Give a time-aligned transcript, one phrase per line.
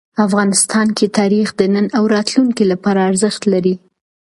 [0.25, 3.75] افغانستان کې تاریخ د نن او راتلونکي لپاره ارزښت لري.